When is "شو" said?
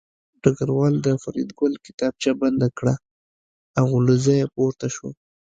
4.95-5.09